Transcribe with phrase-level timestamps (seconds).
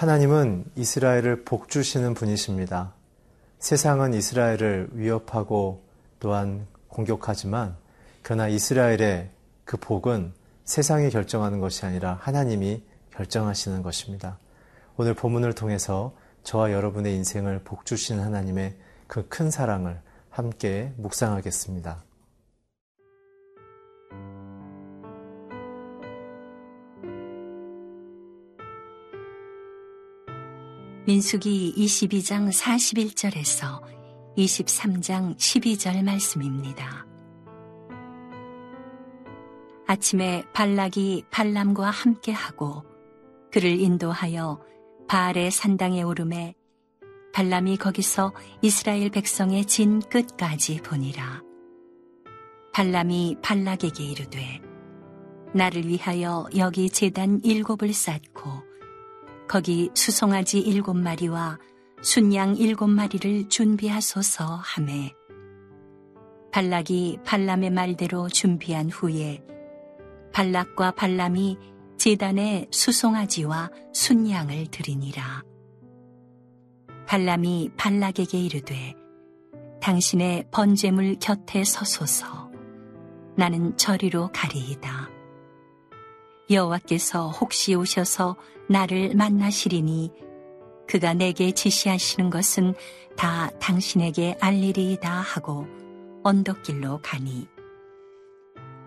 [0.00, 2.94] 하나님은 이스라엘을 복주시는 분이십니다.
[3.58, 5.84] 세상은 이스라엘을 위협하고
[6.20, 7.76] 또한 공격하지만
[8.22, 9.28] 그러나 이스라엘의
[9.66, 10.32] 그 복은
[10.64, 14.38] 세상이 결정하는 것이 아니라 하나님이 결정하시는 것입니다.
[14.96, 16.14] 오늘 본문을 통해서
[16.44, 18.76] 저와 여러분의 인생을 복주신 하나님의
[19.06, 22.02] 그 큰 사랑을 함께 묵상하겠습니다.
[31.06, 33.80] 민숙이 22장 41절에서
[34.36, 37.06] 23장 12절 말씀입니다.
[39.86, 42.84] 아침에 발락이 발람과 함께하고
[43.50, 44.60] 그를 인도하여
[45.08, 46.54] 바알의 산당에 오름에
[47.32, 51.42] 발람이 거기서 이스라엘 백성의 진 끝까지 보니라.
[52.74, 54.60] 발람이 발락에게 이르되
[55.54, 58.69] 나를 위하여 여기 재단 일곱을 쌓고
[59.50, 61.58] 거기 수송아지 일곱 마리와
[62.02, 65.12] 순양 일곱 마리를 준비하소서 하매
[66.52, 69.42] 발락이 발람의 말대로 준비한 후에
[70.32, 71.58] 발락과 발람이
[71.98, 75.42] 제단에 수송아지와 순양을 드리니라.
[77.08, 78.94] 발람이 발락에게 이르되
[79.80, 82.52] 당신의 번제물 곁에 서소서
[83.36, 85.19] 나는 저리로 가리이다.
[86.50, 88.36] 여호와께서 혹시 오셔서
[88.68, 90.12] 나를 만나시리니
[90.88, 92.74] 그가 내게 지시하시는 것은
[93.16, 95.66] 다 당신에게 알리리이다 하고
[96.24, 97.46] 언덕길로 가니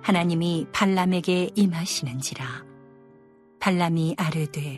[0.01, 2.66] 하나님이 발람에게 임하시는지라
[3.59, 4.78] 발람이 아르되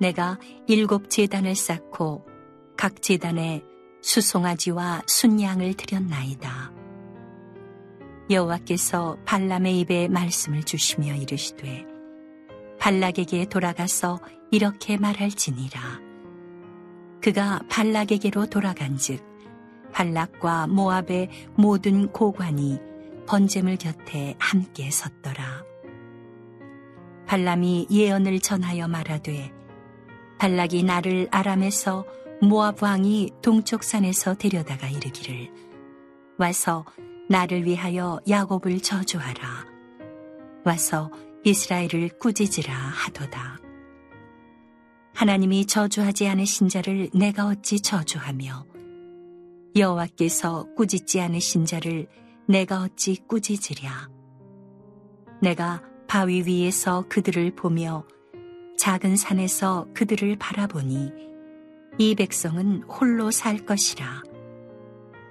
[0.00, 2.24] 내가 일곱 재단을 쌓고
[2.76, 3.62] 각 재단에
[4.00, 6.72] 수송아지와 순양을 드렸나이다.
[8.30, 11.87] 여호와께서 발람의 입에 말씀을 주시며 이르시되
[12.78, 15.80] 발락에게 돌아가서 이렇게 말할지니라.
[17.20, 19.26] 그가 발락에게로 돌아간즉
[19.92, 22.78] 발락과 모압의 모든 고관이
[23.26, 25.64] 번제물 곁에 함께 섰더라.
[27.26, 29.52] 발람이 예언을 전하여 말하되
[30.38, 32.06] 발락이 나를 아람에서
[32.40, 35.50] 모압 왕이 동쪽 산에서 데려다가 이르기를
[36.38, 36.86] 와서
[37.28, 39.66] 나를 위하여 야곱을 저주하라.
[40.64, 41.10] 와서
[41.48, 43.58] 이스라엘을 꾸짖으라 하도다.
[45.14, 48.66] 하나님이 저주하지 않으신 자를 내가 어찌 저주하며
[49.74, 52.06] 여호와께서 꾸짖지 않으신 자를
[52.46, 54.10] 내가 어찌 꾸짖으랴.
[55.40, 58.04] 내가 바위 위에서 그들을 보며
[58.76, 61.12] 작은 산에서 그들을 바라보니
[61.96, 64.22] 이 백성은 홀로 살 것이라.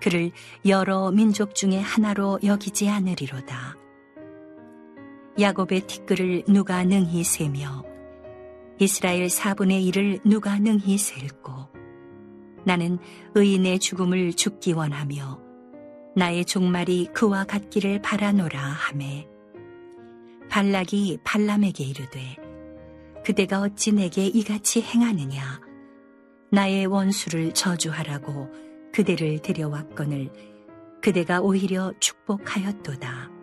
[0.01, 0.31] 그를
[0.66, 3.86] 여러 민족 중에 하나로 여기지 않으리로다.
[5.39, 7.85] 야곱의 티끌을 누가 능히 세며
[8.79, 11.51] 이스라엘 4분의 1을 누가 능히 셀고
[12.65, 12.97] 나는
[13.35, 15.39] 의인의 죽음을 죽기 원하며
[16.15, 19.27] 나의 종말이 그와 같기를 바라노라 하매
[20.49, 22.37] 발락이 발람에게 이르되
[23.23, 25.61] 그대가 어찌 내게 이같이 행하느냐
[26.49, 28.49] 나의 원수를 저주하라고
[28.91, 30.31] 그대를 데려왔거늘
[31.01, 33.36] 그대가 오히려 축복하였도다.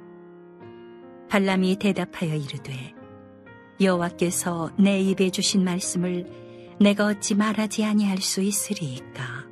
[1.29, 2.95] 발람이 대답하여 이르되
[3.81, 6.27] 여호와께서 내 입에 주신 말씀을
[6.81, 9.45] 내가 어찌 말하지 아니할 수 있으리이까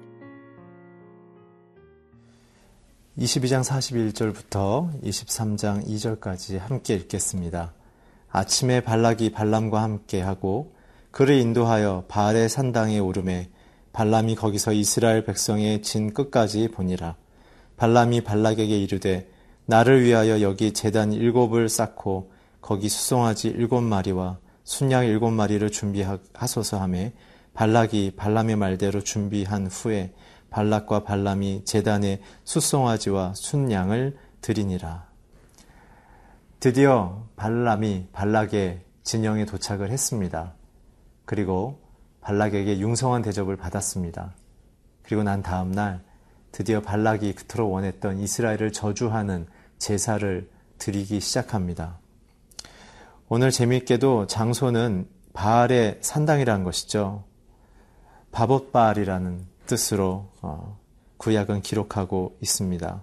[3.19, 7.75] 22장 41절부터 23장 2절까지 함께 읽겠습니다.
[8.31, 10.75] 아침에 발락이 발람과 함께 하고
[11.11, 13.51] 그를 인도하여 바알의 산당에 오름에
[13.93, 17.17] 발람이 거기서 이스라엘 백성의 진 끝까지 보니라.
[17.77, 19.29] 발람이 발락에게 이르되
[19.73, 22.31] 나를 위하여 여기 재단 일곱을 쌓고
[22.61, 27.15] 거기 수송아지 일곱 마리와 순양 일곱 마리를 준비하소서 하매
[27.55, 30.13] 발락이 발람의 말대로 준비한 후에
[30.51, 35.07] 발락과 발람이 재단에 숫송아지와 순양을 드리니라.
[36.61, 40.53] 드디어 발람이 발락의 진영에 도착을 했습니다.
[41.25, 41.81] 그리고
[42.21, 44.35] 발락에게 융성한 대접을 받았습니다.
[45.03, 46.03] 그리고 난 다음 날
[46.53, 49.47] 드디어 발락이 그토록 원했던 이스라엘을 저주하는
[49.83, 50.49] 제사를
[50.79, 51.99] 드리기 시작합니다.
[53.29, 57.25] 오늘 재미있게도 장소는 바알의 산당이라는 것이죠.
[58.31, 60.79] 바봇바알이라는 뜻으로 어,
[61.17, 63.03] 구약은 기록하고 있습니다.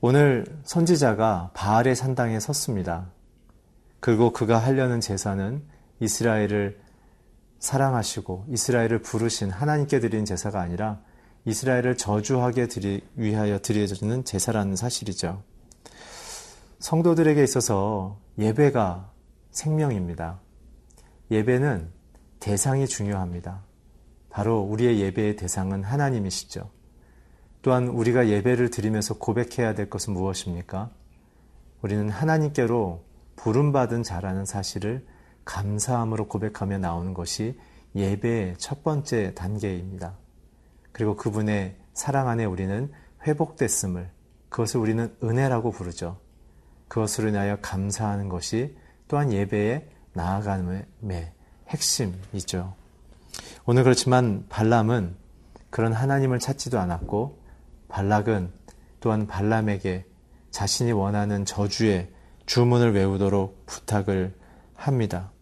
[0.00, 3.06] 오늘 선지자가 바알의 산당에 섰습니다.
[4.00, 5.62] 그리고 그가 하려는 제사는
[6.00, 6.80] 이스라엘을
[7.60, 11.00] 사랑하시고 이스라엘을 부르신 하나님께 드린 제사가 아니라
[11.44, 15.42] 이스라엘을 저주하게 드리, 위하여 드려지는 제사라는 사실이죠.
[16.78, 19.10] 성도들에게 있어서 예배가
[19.50, 20.40] 생명입니다.
[21.30, 21.90] 예배는
[22.40, 23.62] 대상이 중요합니다.
[24.30, 26.70] 바로 우리의 예배의 대상은 하나님이시죠.
[27.60, 30.90] 또한 우리가 예배를 드리면서 고백해야 될 것은 무엇입니까?
[31.82, 33.04] 우리는 하나님께로
[33.36, 35.06] 부름받은 자라는 사실을
[35.44, 37.58] 감사함으로 고백하며 나오는 것이
[37.94, 40.16] 예배의 첫 번째 단계입니다.
[40.92, 42.92] 그리고 그분의 사랑 안에 우리는
[43.26, 44.10] 회복됐음을
[44.48, 46.18] 그것을 우리는 은혜라고 부르죠.
[46.88, 48.76] 그것으로 인하여 감사하는 것이
[49.08, 51.32] 또한 예배에 나아감의
[51.68, 52.74] 핵심이죠.
[53.64, 55.16] 오늘 그렇지만 발람은
[55.70, 57.40] 그런 하나님을 찾지도 않았고
[57.88, 58.52] 발락은
[59.00, 60.04] 또한 발람에게
[60.50, 62.10] 자신이 원하는 저주의
[62.44, 64.34] 주문을 외우도록 부탁을
[64.74, 65.32] 합니다.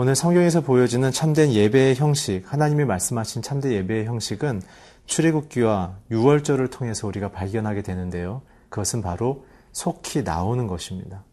[0.00, 4.62] 오늘 성경에서 보여지는 참된 예배의 형식, 하나님이 말씀하신 참된 예배의 형식은
[5.06, 8.42] 출애굽기와 유월절을 통해서 우리가 발견하게 되는데요.
[8.68, 11.24] 그것은 바로 속히 나오는 것입니다.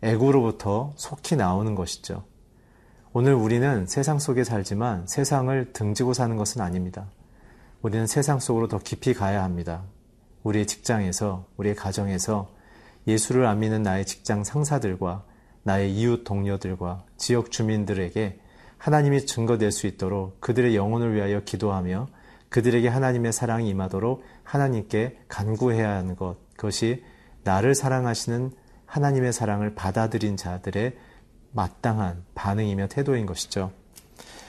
[0.00, 2.24] 애구로부터 속히 나오는 것이죠.
[3.12, 7.10] 오늘 우리는 세상 속에 살지만 세상을 등지고 사는 것은 아닙니다.
[7.82, 9.82] 우리는 세상 속으로 더 깊이 가야 합니다.
[10.44, 12.48] 우리의 직장에서, 우리의 가정에서
[13.06, 15.27] 예수를 안 믿는 나의 직장 상사들과
[15.68, 18.40] 나의 이웃 동료들과 지역 주민들에게
[18.78, 22.08] 하나님이 증거될 수 있도록 그들의 영혼을 위하여 기도하며
[22.48, 26.36] 그들에게 하나님의 사랑이 임하도록 하나님께 간구해야 하는 것.
[26.56, 27.04] 그것이
[27.44, 28.50] 나를 사랑하시는
[28.86, 30.96] 하나님의 사랑을 받아들인 자들의
[31.52, 33.70] 마땅한 반응이며 태도인 것이죠.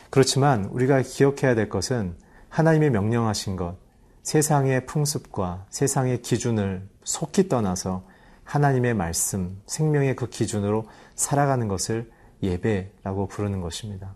[0.10, 2.16] 그렇지만 우리가 기억해야 될 것은
[2.48, 3.76] 하나님의 명령하신 것,
[4.24, 8.06] 세상의 풍습과 세상의 기준을 속히 떠나서
[8.50, 12.12] 하나님의 말씀, 생명의 그 기준으로 살아가는 것을
[12.42, 14.16] 예배라고 부르는 것입니다.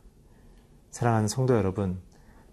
[0.90, 2.00] 사랑하는 성도 여러분,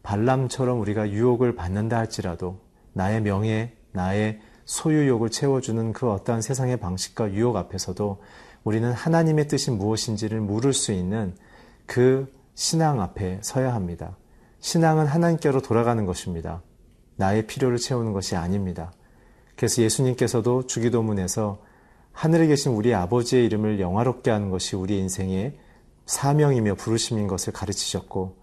[0.03, 2.61] 발람처럼 우리가 유혹을 받는다 할지라도
[2.93, 8.23] 나의 명예, 나의 소유욕을 채워주는 그 어떠한 세상의 방식과 유혹 앞에서도
[8.63, 11.35] 우리는 하나님의 뜻이 무엇인지를 물을 수 있는
[11.87, 14.19] 그 신앙 앞에 서야 합니다.
[14.59, 16.61] 신앙은 하나님께로 돌아가는 것입니다.
[17.17, 18.93] 나의 필요를 채우는 것이 아닙니다.
[19.57, 21.70] 그래서 예수님께서도 주기도문에서
[22.21, 25.55] 하늘에 계신 우리 아버지의 이름을 영화롭게 하는 것이 우리 인생의
[26.05, 28.37] 사명이며 부르심인 것을 가르치셨고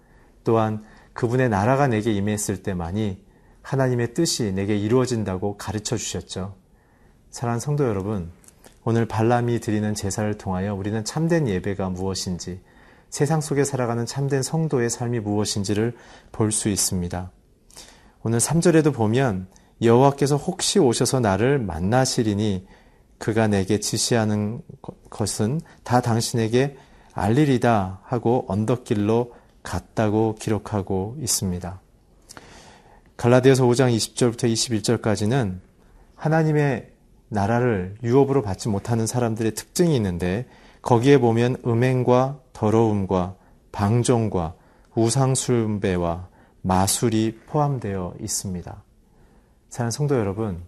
[0.44, 0.83] 또한
[1.13, 3.24] 그분의 나라가 내게 임했을 때만이
[3.62, 6.56] 하나님의 뜻이 내게 이루어진다고 가르쳐 주셨죠.
[7.29, 8.31] 사랑하는 성도 여러분,
[8.83, 12.62] 오늘 발람이 드리는 제사를 통하여 우리는 참된 예배가 무엇인지,
[13.12, 15.95] 세상 속에 살아가는 참된 성도의 삶이 무엇인지를
[16.31, 17.31] 볼 수 있습니다.
[18.23, 19.45] 오늘 3절에도 보면
[19.83, 22.65] 여호와께서 혹시 오셔서 나를 만나시리니
[23.18, 24.62] 그가 내게 지시하는
[25.10, 26.78] 것은 다 당신에게
[27.14, 29.34] 알리리다 하고 언덕길로
[29.64, 31.81] 갔다고 기록하고 있습니다.
[33.18, 35.60] 갈라디아서 5장 20절부터 21절까지는
[36.16, 36.92] 하나님의
[37.30, 40.48] 나라를 유업으로 받지 못하는 사람들의 특징이 있는데
[40.81, 43.36] 거기에 보면 음행과 더러움과
[43.71, 44.56] 방종과
[44.95, 46.30] 우상숭배와
[46.62, 48.83] 마술이 포함되어 있습니다.
[49.69, 50.64] 사랑 성도 여러분,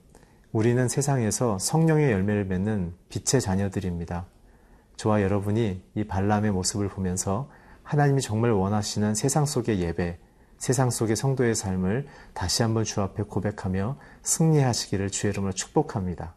[0.51, 4.25] 우리는 세상에서 성령의 열매를 맺는 빛의 자녀들입니다.
[4.97, 7.51] 저와 여러분이 이 발람의 모습을 보면서
[7.83, 10.17] 하나님이 정말 원하시는 세상 속의 예배,
[10.57, 16.33] 세상 속의 성도의 삶을 다시 한번 주 앞에 고백하며 승리하시기를 주의 이름으로 축복합니다.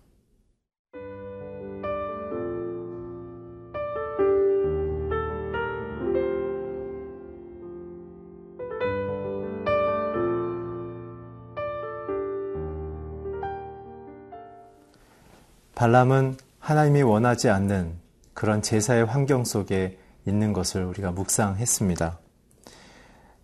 [15.75, 17.95] 발람은 하나님이 원하지 않는
[18.35, 22.19] 그런 제사의 환경 속에 있는 것을 우리가 묵상했습니다.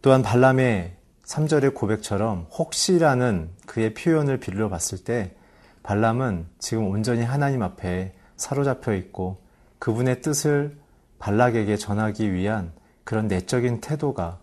[0.03, 5.35] 또한 발람의 3절의 고백처럼 혹시라는 그의 표현을 빌려 봤을 때
[5.83, 9.39] 발람은 지금 온전히 하나님 앞에 사로잡혀 있고
[9.79, 10.77] 그분의 뜻을
[11.19, 12.73] 발락에게 전하기 위한
[13.05, 14.39] 그런 내적인 태도가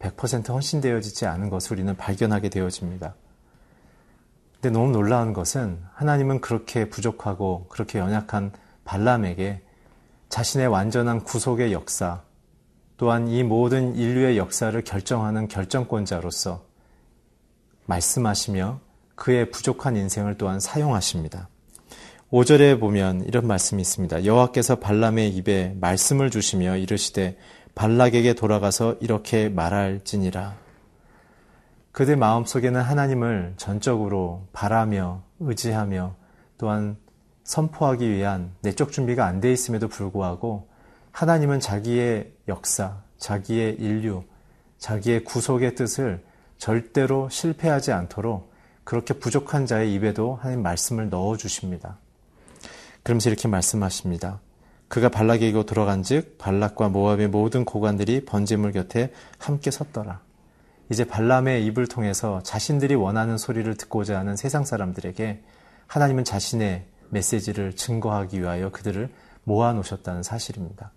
[0.00, 3.14] 100% 헌신되어지지 않은 것을 우리는 발견하게 되어집니다.
[4.60, 8.52] 근데 너무 놀라운 것은 하나님은 그렇게 부족하고 그렇게 연약한
[8.84, 9.62] 발람에게
[10.28, 12.22] 자신의 완전한 구속의 역사,
[12.96, 16.64] 또한 이 모든 인류의 역사를 결정하는 결정권자로서
[17.86, 18.80] 말씀하시며
[19.14, 21.48] 그의 부족한 인생을 또한 사용하십니다.
[22.32, 24.24] 5절에 보면 이런 말씀이 있습니다.
[24.24, 27.38] 여호와께서 발람의 입에 말씀을 주시며 이르시되
[27.76, 30.67] 발락에게 돌아가서 이렇게 말할지니라.
[31.98, 36.14] 그들 마음속에는 하나님을 전적으로 바라며 의지하며
[36.56, 36.96] 또한
[37.42, 40.68] 선포하기 위한 내적 준비가 안 돼 있음에도 불구하고
[41.10, 44.22] 하나님은 자기의 역사, 자기의 인류,
[44.78, 46.24] 자기의 구속의 뜻을
[46.56, 48.52] 절대로 실패하지 않도록
[48.84, 51.98] 그렇게 부족한 자의 입에도 하나님 말씀을 넣어 주십니다.
[53.02, 54.38] 그러면서 이렇게 말씀하십니다.
[54.86, 60.27] 그가 발락에게로 돌아간즉 발락과 모압의 모든 고관들이 번제물 곁에 함께 섰더라.
[60.90, 65.42] 이제 발람의 입을 통해서 자신들이 원하는 소리를 듣고자 하는 세상 사람들에게
[65.86, 69.10] 하나님은 자신의 메시지를 증거하기 위하여 그들을
[69.44, 70.92] 모아 놓으셨다는 사실입니다.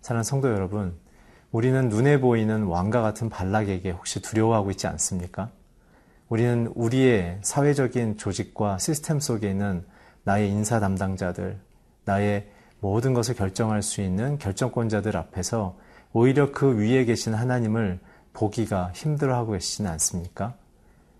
[0.00, 0.96] 사랑하는 성도 여러분,
[1.50, 5.50] 우리는 눈에 보이는 왕과 같은 발락에게 혹시 두려워하고 있지 않습니까?
[6.28, 9.84] 우리는 우리의 사회적인 조직과 시스템 속에 있는
[10.24, 11.58] 나의 인사 담당자들,
[12.04, 12.48] 나의
[12.80, 15.78] 모든 것을 결정할 수 있는 결정권자들 앞에서
[16.12, 18.00] 오히려 그 위에 계신 하나님을
[18.36, 20.54] 보기가 힘들어하고 계시지는 않습니까?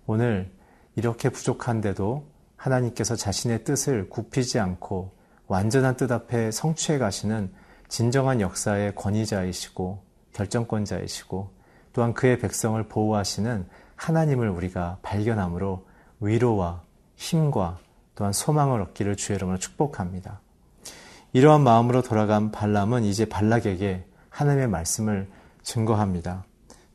[0.06, 0.50] 오늘
[0.96, 5.12] 이렇게 부족한데도 하나님께서 자신의 뜻을 굽히지 않고
[5.46, 7.50] 완전한 뜻 앞에 성취해 가시는
[7.88, 10.02] 진정한 역사의 권위자이시고
[10.34, 11.50] 결정권자이시고
[11.94, 15.86] 또한 그의 백성을 보호하시는 하나님을 우리가 발견함으로
[16.20, 16.82] 위로와
[17.16, 17.78] 힘과
[18.14, 20.40] 또한 소망을 얻기를 주의 이름으로 축복합니다.
[21.32, 25.30] 이러한 마음으로 돌아간 발람은 이제 발락에게 하나님의 말씀을
[25.62, 26.44] 증거합니다.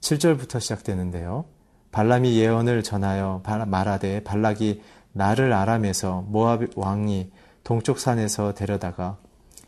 [0.01, 1.45] 7절부터 시작되는데요.
[1.91, 4.81] 발람이 예언을 전하여 말하되 발락이
[5.13, 7.31] 나를 아람에서 모압 왕이
[7.63, 9.17] 동쪽 산에서 데려다가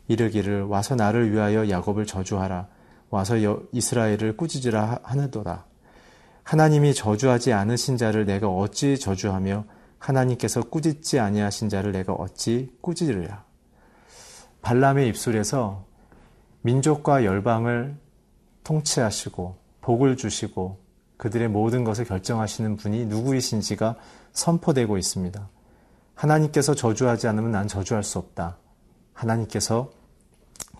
[0.08, 2.68] 이르기를 와서 나를 위하여 야곱을 저주하라
[3.10, 3.36] 와서
[3.72, 5.66] 이스라엘을 꾸짖으라 하느도다.
[6.42, 9.64] 하나님이 저주하지 않으신 자를 내가 어찌 저주하며
[9.98, 13.44] 하나님께서 꾸짖지 아니하신 자를 내가 어찌 꾸짖으랴.
[14.62, 15.84] 발람의 입술에서
[16.62, 17.96] 민족과 열방을
[18.64, 20.78] 통치하시고 복을 주시고
[21.18, 23.96] 그들의 모든 것을 결정하시는 분이 누구이신지가
[24.32, 25.48] 선포되고 있습니다.
[26.14, 28.56] 하나님께서 저주하지 않으면 난 저주할 수 없다.
[29.12, 29.90] 하나님께서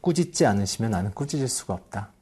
[0.01, 2.13] 꾸짖지 않으시면 나는 꾸짖을 수가 없다.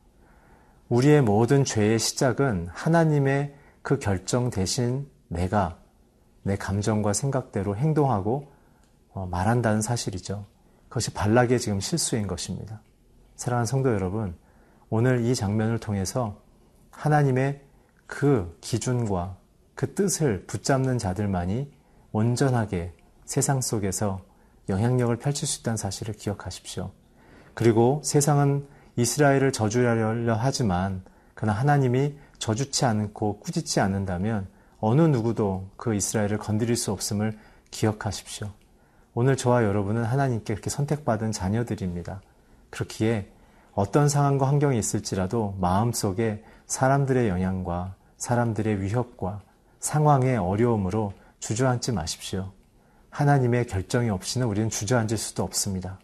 [0.89, 5.79] 우리의 모든 죄의 시작은 하나님의 그 결정 대신 내가
[6.43, 8.51] 내 감정과 생각대로 행동하고
[9.13, 10.47] 어, 말한다는 사실이죠.
[10.89, 12.83] 그것이 발락의 지금 실수인 것입니다.
[13.37, 14.35] 사랑하는 성도 여러분,
[14.91, 16.42] 오늘 이 장면을 통해서
[17.03, 17.61] 하나님의
[18.07, 19.37] 그 기준과
[19.75, 21.69] 그 뜻을 붙잡는 자들만이
[22.13, 22.93] 온전하게
[23.25, 24.21] 세상 속에서
[24.69, 26.93] 영향력을 펼칠 수 있다는 사실을 기억하십시오.
[27.55, 31.03] 그리고 세상은 이스라엘을 저주하려 하지만
[31.35, 34.47] 그러나 하나님이 저주치 않고 꾸짖지 않는다면
[34.79, 37.37] 어느 누구도 그 이스라엘을 건드릴 수 없음을
[37.73, 38.49] 기억하십시오.
[39.15, 42.23] 오늘 저와 여러분은 하나님께 그렇게 선택받은 자녀들입니다.
[42.71, 43.29] 그렇기에
[43.73, 49.41] 어떤 상황과 환경이 있을지라도 마음속에 사람들의 영향과 사람들의 위협과
[49.81, 52.53] 상황의 어려움으로 주저앉지 마십시오.
[53.11, 55.99] 하나님의 결정이 없이는 우리는 주저앉을 수도 없습니다.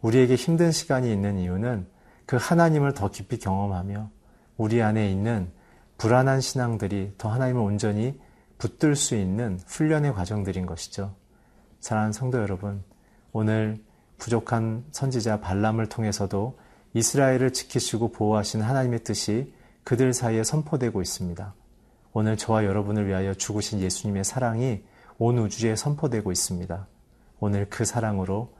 [0.00, 1.86] 우리에게 힘든 시간이 있는 이유는
[2.26, 4.10] 그 하나님을 더 깊이 경험하며
[4.56, 5.50] 우리 안에 있는
[5.98, 8.18] 불안한 신앙들이 더 하나님을 온전히
[8.58, 11.14] 붙들 수 있는 훈련의 과정들인 것이죠.
[11.80, 12.82] 사랑하는 성도 여러분,
[13.32, 13.82] 오늘
[14.18, 16.58] 부족한 선지자 발람을 통해서도
[16.94, 19.52] 이스라엘을 지키시고 보호하시는 하나님의 뜻이
[19.84, 21.54] 그들 사이에 선포되고 있습니다.
[22.12, 24.82] 오늘 저와 여러분을 위하여 죽으신 예수님의 사랑이
[25.18, 26.86] 온 우주에 선포되고 있습니다.
[27.40, 28.52] 오늘 그 사랑으로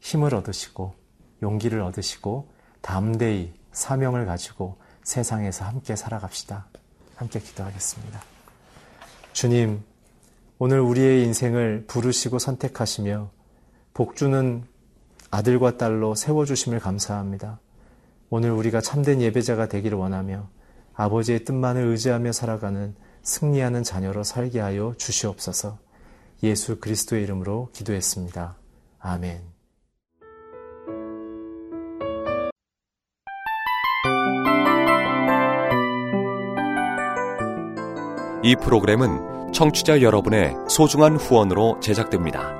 [0.00, 0.94] 힘을 얻으시고
[1.42, 6.66] 용기를 얻으시고 담대히 사명을 가지고 세상에서 함께 살아갑시다.
[7.16, 8.20] 함께 기도하겠습니다.
[9.32, 9.82] 주님,
[10.58, 13.30] 오늘 우리의 인생을 부르시고 선택하시며
[13.94, 14.64] 복주는
[15.30, 17.60] 아들과 딸로 세워주심을 감사합니다.
[18.30, 20.48] 오늘 우리가 참된 예배자가 되기를 원하며
[20.94, 25.78] 아버지의 뜻만을 의지하며 살아가는 승리하는 자녀로 살게 하여 주시옵소서
[26.42, 28.56] 예수 그리스도의 이름으로 기도했습니다.
[28.98, 29.42] 아멘.
[38.42, 42.59] 이 프로그램은 청취자 여러분의 소중한 후원으로 제작됩니다.